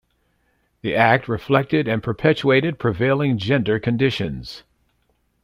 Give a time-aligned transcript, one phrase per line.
[0.81, 4.63] The act reflected and perpetuated prevailing gender conditions.